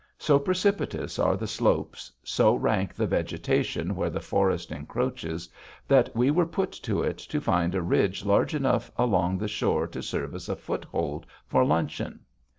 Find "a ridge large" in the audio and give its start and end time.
7.75-8.55